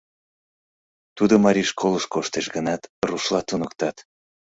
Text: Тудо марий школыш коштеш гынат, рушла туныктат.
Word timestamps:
Тудо 1.17 1.33
марий 1.45 1.67
школыш 1.71 2.05
коштеш 2.13 2.45
гынат, 2.55 2.81
рушла 3.07 3.41
туныктат. 3.47 3.97